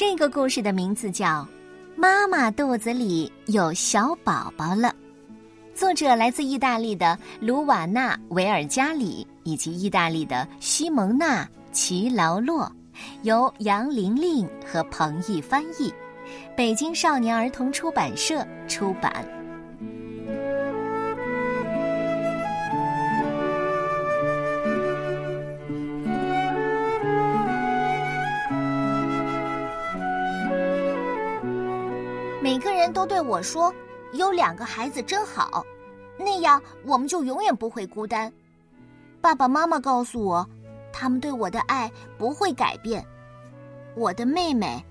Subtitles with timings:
[0.00, 1.26] 这个故事的名字叫
[1.94, 4.88] 《妈妈肚子里有小宝宝了》，
[5.78, 12.72] 作者来自意大利的卢瓦纳·维尔加里以及意大利的西蒙娜·齐劳洛，
[13.24, 15.92] 由杨玲玲和彭毅翻译，
[16.56, 19.22] 北京少年儿童出版社出版。
[32.50, 33.72] 每个人都对我说
[34.12, 35.64] ：“有两个孩子真好，
[36.18, 38.32] 那样我们就永远不会孤单。”
[39.22, 40.44] 爸爸妈妈告诉我，
[40.92, 43.06] 他们对我的爱不会改变。
[43.94, 44.84] 我的妹妹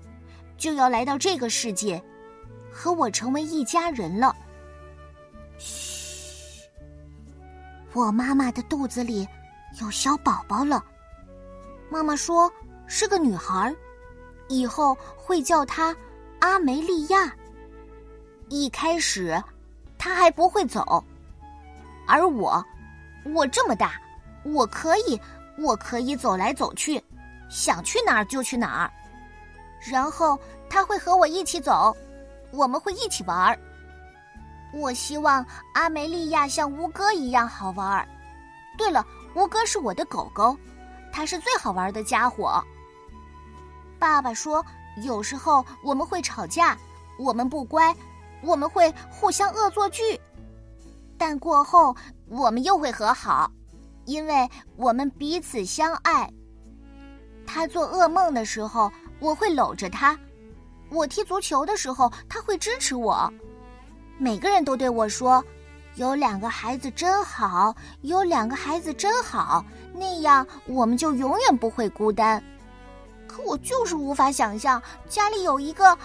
[0.56, 2.02] 就要来到这个世界，
[2.72, 4.34] 和我成为一家人了。
[5.58, 6.66] 嘘，
[7.92, 9.28] 我妈妈的肚子里
[9.82, 10.82] 有小宝宝了。
[11.90, 12.50] 妈妈说
[12.86, 13.76] 是个女孩，
[14.48, 15.94] 以后会叫她
[16.38, 17.30] 阿梅利亚。
[18.50, 19.40] 一开始，
[19.96, 21.02] 他还不会走，
[22.04, 22.62] 而我，
[23.32, 23.92] 我这么大，
[24.42, 25.18] 我可以，
[25.56, 27.00] 我可以走来走去，
[27.48, 28.90] 想去哪儿就去哪儿。
[29.88, 30.36] 然后
[30.68, 31.96] 他会和我一起走，
[32.50, 33.56] 我们会一起玩儿。
[34.72, 38.06] 我希望阿梅利亚像乌哥一样好玩儿。
[38.76, 40.56] 对了，乌哥是我的狗狗，
[41.12, 42.60] 它是最好玩的家伙。
[43.96, 44.64] 爸爸说，
[45.04, 46.76] 有时候我们会吵架，
[47.16, 47.94] 我们不乖。
[48.42, 50.20] 我们会互相恶作剧，
[51.18, 51.94] 但过后
[52.28, 53.50] 我们又会和好，
[54.06, 56.30] 因为我们彼此相爱。
[57.46, 60.16] 他做噩梦的时候，我会搂着他；
[60.90, 63.32] 我踢足球的时候，他会支持我。
[64.18, 65.44] 每个人都对我说
[65.96, 72.42] ：“有两个孩子真好，有两个孩子真好，那样我们就永远不会孤单。”
[73.26, 75.96] 可我就是无法想象家里有一个。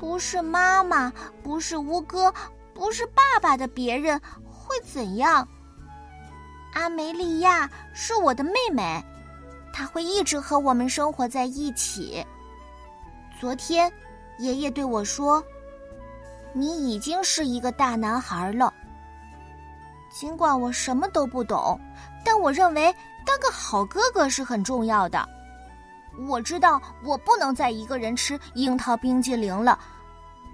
[0.00, 1.12] 不是妈妈，
[1.42, 2.32] 不是乌哥，
[2.72, 5.46] 不是爸爸的别人会怎样？
[6.72, 9.04] 阿梅利亚是我的妹妹，
[9.74, 12.24] 她会一直和我们生活在一起。
[13.38, 13.92] 昨天，
[14.38, 15.44] 爷爷对我说
[16.54, 18.72] ：“你已经是一个大男孩了。”
[20.10, 21.78] 尽管我什么都不懂，
[22.24, 22.90] 但我认为
[23.26, 25.28] 当个好哥哥是很重要的。
[26.28, 29.78] 我知道我不能再一个人吃樱桃冰激凌了，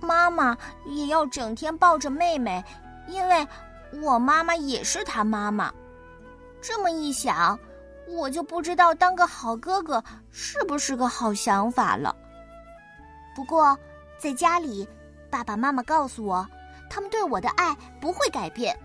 [0.00, 2.64] 妈妈也要整天抱着妹妹，
[3.08, 3.46] 因为
[4.02, 5.72] 我妈妈也是她妈妈。
[6.60, 7.58] 这么一想，
[8.08, 12.14] 我就不知道当个好哥哥是不是个好想法了。
[13.34, 13.76] 不过
[14.18, 14.88] 在家里，
[15.30, 16.46] 爸爸妈妈告诉我，
[16.88, 18.76] 他们对我的爱不会改变。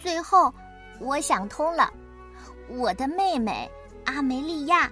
[0.00, 0.52] 最后，
[0.98, 1.92] 我想通了，
[2.68, 3.70] 我的妹妹
[4.04, 4.90] 阿梅利亚。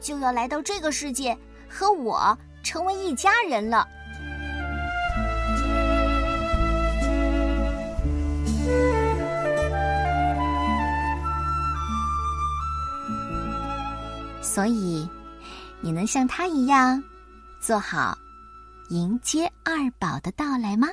[0.00, 1.36] 就要来到这个世界，
[1.68, 3.86] 和我成为一家人了。
[14.40, 15.08] 所以，
[15.80, 17.02] 你能像他一样，
[17.60, 18.16] 做好
[18.88, 20.88] 迎接二宝的到来吗？